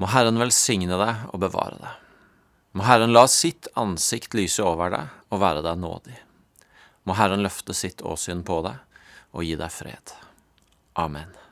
Må 0.01 0.09
Herren 0.11 0.39
velsigne 0.39 0.97
deg 0.99 1.29
og 1.31 1.39
bevare 1.43 1.79
deg. 1.79 2.01
Må 2.75 2.83
Herren 2.83 3.13
la 3.15 3.23
sitt 3.31 3.69
ansikt 3.79 4.35
lyse 4.35 4.63
over 4.63 4.91
deg 4.91 5.31
og 5.31 5.39
være 5.43 5.63
deg 5.63 5.79
nådig. 5.79 6.17
Må 7.07 7.15
Herren 7.15 7.45
løfte 7.45 7.75
sitt 7.77 8.03
åsyn 8.03 8.43
på 8.43 8.59
deg 8.65 8.81
og 9.35 9.47
gi 9.47 9.55
deg 9.59 9.71
fred. 9.71 10.15
Amen. 10.99 11.44